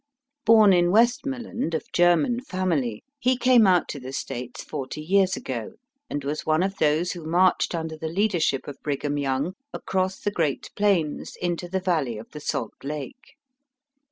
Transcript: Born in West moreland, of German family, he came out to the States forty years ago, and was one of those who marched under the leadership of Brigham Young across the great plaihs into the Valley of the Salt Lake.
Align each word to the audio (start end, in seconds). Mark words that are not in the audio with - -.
Born 0.47 0.73
in 0.73 0.89
West 0.89 1.27
moreland, 1.27 1.75
of 1.75 1.85
German 1.93 2.39
family, 2.41 3.03
he 3.19 3.37
came 3.37 3.67
out 3.67 3.87
to 3.89 3.99
the 3.99 4.11
States 4.11 4.63
forty 4.63 4.99
years 4.99 5.35
ago, 5.37 5.73
and 6.09 6.23
was 6.23 6.43
one 6.43 6.63
of 6.63 6.77
those 6.79 7.11
who 7.11 7.23
marched 7.23 7.75
under 7.75 7.95
the 7.95 8.07
leadership 8.09 8.67
of 8.67 8.81
Brigham 8.81 9.19
Young 9.19 9.53
across 9.71 10.19
the 10.19 10.31
great 10.31 10.71
plaihs 10.75 11.35
into 11.39 11.69
the 11.69 11.79
Valley 11.79 12.17
of 12.17 12.31
the 12.31 12.39
Salt 12.39 12.73
Lake. 12.83 13.35